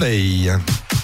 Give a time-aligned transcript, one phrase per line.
[0.00, 0.52] Paye.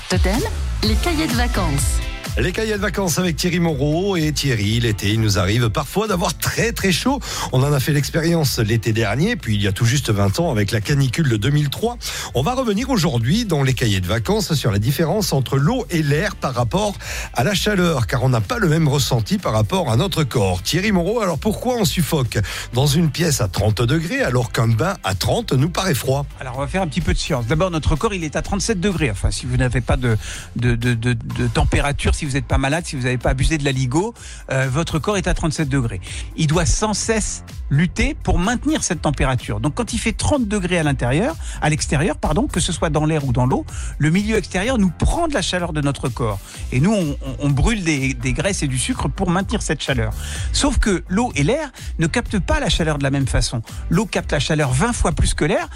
[0.08, 0.39] Totem,
[0.84, 1.98] les cahiers de vacances.
[2.36, 6.37] Les cahiers de vacances avec Thierry Moreau et Thierry, l'été, il nous arrive parfois d'avoir
[6.37, 7.21] très très chaud.
[7.53, 10.51] On en a fait l'expérience l'été dernier, puis il y a tout juste 20 ans
[10.51, 11.97] avec la canicule de 2003.
[12.35, 16.02] On va revenir aujourd'hui dans les cahiers de vacances sur la différence entre l'eau et
[16.02, 16.94] l'air par rapport
[17.34, 20.60] à la chaleur, car on n'a pas le même ressenti par rapport à notre corps.
[20.60, 22.38] Thierry Moreau, alors pourquoi on suffoque
[22.72, 26.26] dans une pièce à 30 degrés alors qu'un bain à 30 nous paraît froid?
[26.40, 27.46] Alors on va faire un petit peu de science.
[27.46, 29.12] D'abord, notre corps, il est à 37 degrés.
[29.12, 30.16] Enfin, si vous n'avez pas de,
[30.56, 33.73] de, de, de, température, vous n'êtes pas malade, si vous n'avez pas abusé de la
[33.73, 34.14] ligo,
[34.51, 36.01] euh, votre corps est à 37 degrés.
[36.37, 39.60] Il doit sans cesse lutter pour maintenir cette température.
[39.60, 43.05] Donc quand il fait 30 degrés à l'intérieur, à l'extérieur, pardon, que ce soit dans
[43.05, 43.64] l'air ou dans l'eau,
[43.98, 46.38] le milieu extérieur nous prend de la chaleur de notre corps.
[46.73, 46.95] Et nous,
[47.41, 50.12] on brûle des, des graisses et du sucre pour maintenir cette chaleur.
[50.52, 53.62] Sauf que l'eau et l'air ne captent pas la chaleur de la même façon.
[53.91, 55.69] L'eau capte la chaleur 20 fois plus que l'air.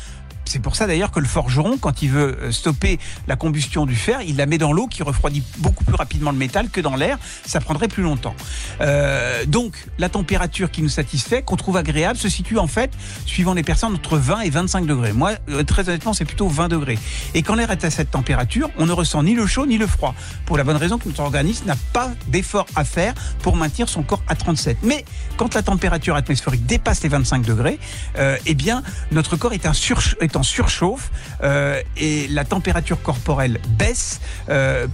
[0.49, 3.95] C'est pour ça d'ailleurs que le forgeron, quand il veut euh, stopper la combustion du
[3.95, 6.97] fer, il la met dans l'eau qui refroidit beaucoup plus rapidement le métal que dans
[6.97, 7.19] l'air.
[7.47, 8.35] Ça prendrait plus longtemps.
[8.81, 12.91] Euh, donc la température qui nous satisfait, qu'on trouve agréable, se situe en fait,
[13.27, 15.13] suivant les personnes, entre 20 et 25 degrés.
[15.13, 16.99] Moi, euh, très honnêtement, c'est plutôt 20 degrés.
[17.35, 19.87] Et quand l'air est à cette température, on ne ressent ni le chaud ni le
[19.87, 20.15] froid.
[20.47, 23.13] Pour la bonne raison que notre organisme n'a pas d'effort à faire
[23.43, 24.79] pour maintenir son corps à 37.
[24.83, 25.05] Mais
[25.37, 27.79] quand la température atmosphérique dépasse les 25 degrés,
[28.47, 31.11] eh bien, notre corps est, un surch- est en surchauffe
[31.43, 34.21] euh, et la température corporelle baisse.
[34.49, 34.87] euh,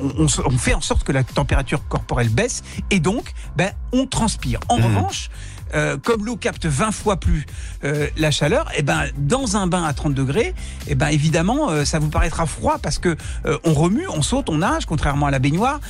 [0.00, 4.58] on, fait en sorte que la température corporelle baisse et donc ben, on transpire.
[4.68, 4.84] En Mhm.
[4.84, 5.30] revanche,
[5.74, 7.46] euh, comme l'eau capte 20 fois plus
[7.84, 10.54] euh, la chaleur, et ben dans un bain à 30 degrés,
[10.88, 13.16] et ben évidemment euh, ça vous paraîtra froid parce que
[13.64, 15.80] on remue, on saute, on nage, contrairement à la baignoire.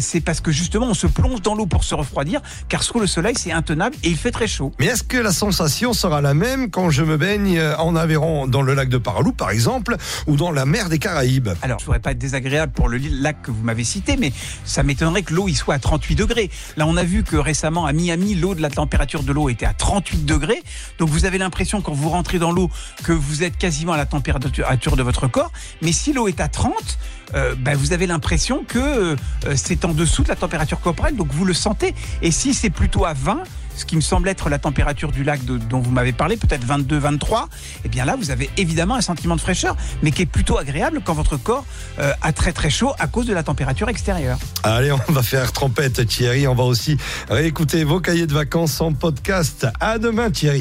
[0.00, 3.06] C'est parce que justement on se plonge dans l'eau pour se refroidir, car sous le
[3.06, 4.72] soleil c'est intenable et il fait très chaud.
[4.78, 8.62] Mais est-ce que la sensation sera la même quand je me baigne en Aveyron dans
[8.62, 11.50] le lac de Paralou par exemple ou dans la mer des Caraïbes?
[11.62, 14.32] Alors, je ne voudrais pas être désagréable pour le lac que vous m'avez cité, mais
[14.64, 16.50] ça m'étonnerait que l'eau y soit à 38 degrés.
[16.76, 19.66] Là, on a vu que récemment, à Miami, l'eau de la température de l'eau était
[19.66, 20.62] à 38 degrés.
[20.98, 22.70] Donc, vous avez l'impression, quand vous rentrez dans l'eau,
[23.04, 25.52] que vous êtes quasiment à la température de votre corps.
[25.82, 26.72] Mais si l'eau est à 30,
[27.34, 29.16] euh, ben, vous avez l'impression que euh,
[29.54, 31.94] c'est en dessous de la température corporelle, donc vous le sentez.
[32.22, 33.44] Et si c'est plutôt à 20,
[33.80, 36.98] ce qui me semble être la température du lac dont vous m'avez parlé, peut-être 22,
[36.98, 37.48] 23,
[37.84, 41.00] eh bien là, vous avez évidemment un sentiment de fraîcheur, mais qui est plutôt agréable
[41.02, 41.64] quand votre corps
[41.98, 44.38] euh, a très très chaud à cause de la température extérieure.
[44.62, 46.98] Allez, on va faire trompette Thierry, on va aussi
[47.30, 49.66] réécouter vos cahiers de vacances en podcast.
[49.80, 50.58] À demain Thierry.